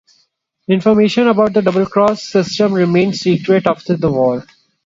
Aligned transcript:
Information 0.67 1.27
about 1.27 1.53
the 1.53 1.61
double-cross 1.61 2.23
system 2.23 2.73
remained 2.73 3.15
secret 3.15 3.67
after 3.67 3.95
the 3.95 4.09
war. 4.11 4.43